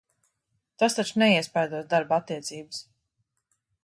Tas 0.83 0.95
taču 0.99 1.19
neiespaidos 1.23 1.85
darba 1.91 2.19
attiecības? 2.23 2.81